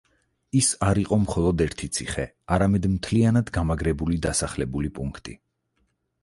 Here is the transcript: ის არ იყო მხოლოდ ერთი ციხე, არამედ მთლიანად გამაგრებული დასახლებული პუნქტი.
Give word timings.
ის 0.59 0.69
არ 0.85 0.99
იყო 1.01 1.19
მხოლოდ 1.25 1.61
ერთი 1.65 1.89
ციხე, 1.97 2.25
არამედ 2.55 2.87
მთლიანად 2.95 3.53
გამაგრებული 3.59 4.19
დასახლებული 4.27 4.91
პუნქტი. 4.99 5.39